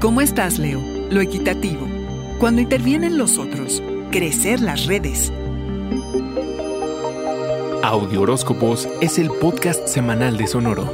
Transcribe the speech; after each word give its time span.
¿Cómo 0.00 0.22
estás, 0.22 0.58
Leo? 0.58 0.80
Lo 1.10 1.20
equitativo. 1.20 1.86
Cuando 2.38 2.62
intervienen 2.62 3.18
los 3.18 3.36
otros, 3.36 3.82
crecer 4.10 4.62
las 4.62 4.86
redes. 4.86 5.30
Audio 7.82 8.22
Horóscopos 8.22 8.88
es 9.02 9.18
el 9.18 9.28
podcast 9.28 9.86
semanal 9.86 10.38
de 10.38 10.46
Sonoro. 10.46 10.90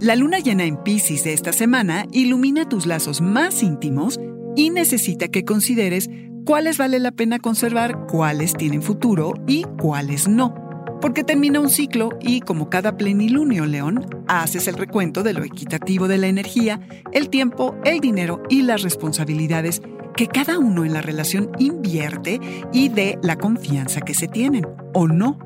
La 0.00 0.14
luna 0.14 0.40
llena 0.40 0.64
en 0.64 0.76
Pisces 0.76 1.24
de 1.24 1.32
esta 1.32 1.54
semana 1.54 2.04
ilumina 2.12 2.68
tus 2.68 2.84
lazos 2.84 3.22
más 3.22 3.62
íntimos 3.62 4.20
y 4.54 4.68
necesita 4.68 5.28
que 5.28 5.46
consideres 5.46 6.10
cuáles 6.44 6.76
vale 6.76 6.98
la 6.98 7.12
pena 7.12 7.38
conservar, 7.38 8.06
cuáles 8.06 8.52
tienen 8.52 8.82
futuro 8.82 9.32
y 9.46 9.64
cuáles 9.80 10.28
no. 10.28 10.61
Porque 11.02 11.24
termina 11.24 11.58
un 11.58 11.68
ciclo 11.68 12.10
y, 12.20 12.40
como 12.40 12.70
cada 12.70 12.96
plenilunio, 12.96 13.66
León, 13.66 14.06
haces 14.28 14.68
el 14.68 14.76
recuento 14.76 15.24
de 15.24 15.32
lo 15.32 15.42
equitativo 15.42 16.06
de 16.06 16.16
la 16.16 16.28
energía, 16.28 16.80
el 17.10 17.28
tiempo, 17.28 17.74
el 17.84 17.98
dinero 17.98 18.40
y 18.48 18.62
las 18.62 18.82
responsabilidades 18.82 19.82
que 20.16 20.28
cada 20.28 20.60
uno 20.60 20.84
en 20.84 20.92
la 20.92 21.02
relación 21.02 21.50
invierte 21.58 22.38
y 22.72 22.88
de 22.88 23.18
la 23.20 23.36
confianza 23.36 24.00
que 24.00 24.14
se 24.14 24.28
tienen, 24.28 24.64
o 24.94 25.08
no. 25.08 25.40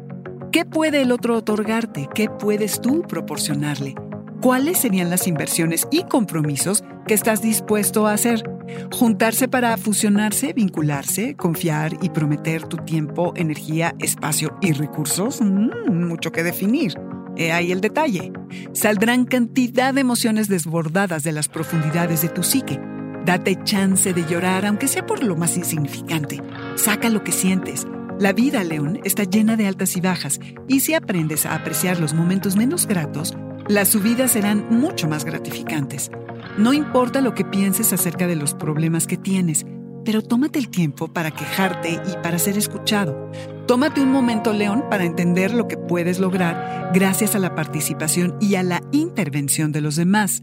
¿Qué 0.52 0.66
puede 0.66 1.00
el 1.00 1.10
otro 1.10 1.38
otorgarte? 1.38 2.06
¿Qué 2.14 2.28
puedes 2.28 2.82
tú 2.82 3.02
proporcionarle? 3.08 3.94
¿Cuáles 4.42 4.76
serían 4.76 5.08
las 5.08 5.26
inversiones 5.26 5.88
y 5.90 6.02
compromisos 6.02 6.84
que 7.06 7.14
estás 7.14 7.40
dispuesto 7.40 8.06
a 8.06 8.12
hacer? 8.12 8.55
Juntarse 8.92 9.48
para 9.48 9.76
fusionarse, 9.76 10.52
vincularse, 10.52 11.36
confiar 11.36 11.96
y 12.02 12.10
prometer 12.10 12.64
tu 12.64 12.78
tiempo, 12.78 13.32
energía, 13.36 13.94
espacio 13.98 14.56
y 14.60 14.72
recursos. 14.72 15.40
Mm, 15.40 16.06
mucho 16.06 16.32
que 16.32 16.42
definir. 16.42 16.94
He 17.36 17.52
ahí 17.52 17.72
el 17.72 17.80
detalle. 17.80 18.32
Saldrán 18.72 19.24
cantidad 19.24 19.92
de 19.92 20.00
emociones 20.00 20.48
desbordadas 20.48 21.22
de 21.22 21.32
las 21.32 21.48
profundidades 21.48 22.22
de 22.22 22.28
tu 22.28 22.42
psique. 22.42 22.80
Date 23.24 23.58
chance 23.64 24.12
de 24.12 24.24
llorar, 24.24 24.64
aunque 24.64 24.88
sea 24.88 25.04
por 25.04 25.22
lo 25.22 25.36
más 25.36 25.56
insignificante. 25.56 26.40
Saca 26.76 27.10
lo 27.10 27.24
que 27.24 27.32
sientes. 27.32 27.86
La 28.18 28.32
vida, 28.32 28.64
León, 28.64 29.00
está 29.04 29.24
llena 29.24 29.56
de 29.56 29.66
altas 29.66 29.96
y 29.96 30.00
bajas, 30.00 30.40
y 30.68 30.80
si 30.80 30.94
aprendes 30.94 31.44
a 31.44 31.54
apreciar 31.54 32.00
los 32.00 32.14
momentos 32.14 32.56
menos 32.56 32.86
gratos, 32.86 33.36
las 33.68 33.88
subidas 33.88 34.30
serán 34.30 34.66
mucho 34.70 35.06
más 35.06 35.24
gratificantes. 35.24 36.10
No 36.58 36.72
importa 36.72 37.20
lo 37.20 37.34
que 37.34 37.44
pienses 37.44 37.92
acerca 37.92 38.26
de 38.26 38.34
los 38.34 38.54
problemas 38.54 39.06
que 39.06 39.18
tienes, 39.18 39.66
pero 40.06 40.22
tómate 40.22 40.58
el 40.58 40.70
tiempo 40.70 41.08
para 41.08 41.30
quejarte 41.30 41.90
y 41.92 42.22
para 42.22 42.38
ser 42.38 42.56
escuchado. 42.56 43.30
Tómate 43.66 44.00
un 44.00 44.10
momento, 44.10 44.54
León, 44.54 44.84
para 44.88 45.04
entender 45.04 45.52
lo 45.52 45.68
que 45.68 45.76
puedes 45.76 46.18
lograr 46.18 46.92
gracias 46.94 47.34
a 47.34 47.40
la 47.40 47.54
participación 47.54 48.38
y 48.40 48.54
a 48.54 48.62
la 48.62 48.80
intervención 48.92 49.70
de 49.70 49.82
los 49.82 49.96
demás. 49.96 50.42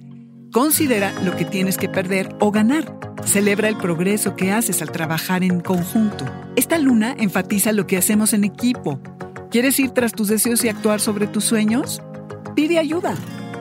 Considera 0.52 1.12
lo 1.24 1.36
que 1.36 1.46
tienes 1.46 1.78
que 1.78 1.90
perder 1.90 2.36
o 2.40 2.52
ganar. 2.52 3.00
Celebra 3.26 3.68
el 3.68 3.78
progreso 3.78 4.36
que 4.36 4.52
haces 4.52 4.84
al 4.84 4.92
trabajar 4.92 5.44
en 5.44 5.62
conjunto. 5.62 6.26
Esta 6.56 6.78
luna 6.78 7.16
enfatiza 7.18 7.72
lo 7.72 7.88
que 7.88 7.98
hacemos 7.98 8.34
en 8.34 8.44
equipo. 8.44 9.00
¿Quieres 9.50 9.80
ir 9.80 9.92
tras 9.92 10.12
tus 10.12 10.28
deseos 10.28 10.64
y 10.64 10.70
actuar 10.70 11.00
sobre 11.00 11.26
tus 11.26 11.44
sueños? 11.44 12.04
Pide 12.56 12.78
ayuda. 12.78 13.16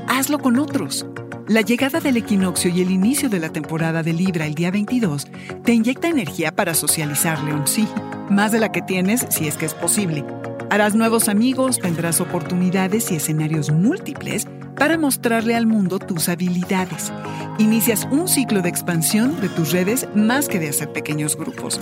Hazlo 0.06 0.38
con 0.38 0.58
otros. 0.58 1.06
La 1.48 1.60
llegada 1.60 1.98
del 1.98 2.16
equinoccio 2.16 2.70
y 2.70 2.82
el 2.82 2.90
inicio 2.90 3.28
de 3.28 3.40
la 3.40 3.48
temporada 3.48 4.02
de 4.02 4.12
Libra 4.12 4.46
el 4.46 4.54
día 4.54 4.70
22 4.70 5.26
te 5.64 5.72
inyecta 5.72 6.08
energía 6.08 6.54
para 6.54 6.72
socializar, 6.72 7.42
León, 7.42 7.66
sí, 7.66 7.88
más 8.30 8.52
de 8.52 8.60
la 8.60 8.70
que 8.70 8.80
tienes 8.80 9.26
si 9.28 9.48
es 9.48 9.56
que 9.56 9.66
es 9.66 9.74
posible. 9.74 10.24
Harás 10.70 10.94
nuevos 10.94 11.28
amigos, 11.28 11.80
tendrás 11.80 12.20
oportunidades 12.20 13.10
y 13.10 13.16
escenarios 13.16 13.70
múltiples 13.70 14.46
para 14.76 14.96
mostrarle 14.96 15.54
al 15.54 15.66
mundo 15.66 15.98
tus 15.98 16.28
habilidades. 16.28 17.12
Inicias 17.58 18.08
un 18.10 18.28
ciclo 18.28 18.62
de 18.62 18.68
expansión 18.68 19.38
de 19.40 19.48
tus 19.48 19.72
redes 19.72 20.08
más 20.14 20.48
que 20.48 20.58
de 20.58 20.68
hacer 20.68 20.92
pequeños 20.92 21.36
grupos. 21.36 21.80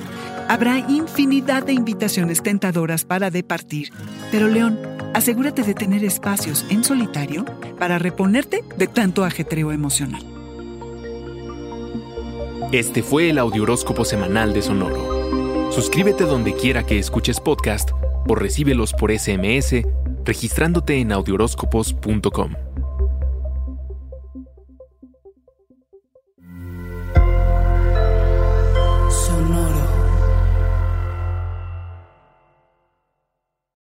Habrá 0.49 0.79
infinidad 0.79 1.65
de 1.65 1.75
invitaciones 1.75 2.43
tentadoras 2.43 3.05
para 3.05 3.31
departir, 3.31 3.93
pero 4.33 4.49
León, 4.49 4.79
asegúrate 5.15 5.63
de 5.63 5.75
tener 5.75 6.05
espacios 6.05 6.65
en 6.71 6.85
solitario 6.85 7.45
para 7.79 7.99
reponerte 7.99 8.65
de 8.77 8.87
tanto 8.87 9.25
ajetreo 9.25 9.73
emocional. 9.73 10.23
Este 12.73 13.03
fue 13.03 13.31
el 13.31 13.39
Audioróscopo 13.39 14.05
Semanal 14.05 14.53
de 14.53 14.63
Sonoro. 14.63 15.73
Suscríbete 15.73 16.25
donde 16.25 16.55
quiera 16.55 16.85
que 16.85 16.99
escuches 16.99 17.41
podcast 17.41 17.91
o 18.29 18.35
recíbelos 18.35 18.93
por 18.93 19.11
SMS 19.11 19.83
registrándote 20.25 21.01
en 21.01 21.13
audioróscopos.com. 21.13 22.70